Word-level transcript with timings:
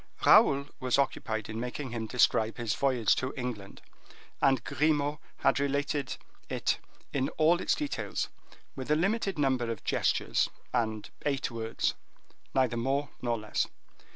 Raoul 0.25 0.65
was 0.79 0.97
occupied 0.97 1.47
in 1.47 1.59
making 1.59 1.91
him 1.91 2.07
describe 2.07 2.55
the 2.55 2.65
voyage 2.65 3.15
to 3.17 3.35
England, 3.37 3.83
and 4.41 4.63
Grimaud 4.63 5.19
had 5.41 5.59
related 5.59 6.17
it 6.49 6.79
in 7.13 7.29
all 7.37 7.61
its 7.61 7.75
details, 7.75 8.27
with 8.75 8.89
a 8.89 8.95
limited 8.95 9.37
number 9.37 9.69
of 9.69 9.83
gestures 9.83 10.49
and 10.73 11.07
eight 11.23 11.51
words, 11.51 11.93
neither 12.55 12.77
more 12.77 13.09
nor 13.21 13.37
less. 13.37 13.67